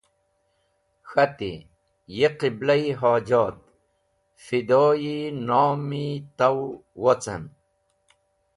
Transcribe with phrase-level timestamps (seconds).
[1.09, 1.51] K̃hati:
[2.17, 3.57] “Ye qibla-e hojoat!
[4.43, 5.15] Fido-e
[5.47, 6.05] nom-e
[6.37, 6.59] taw
[7.01, 7.43] wocem.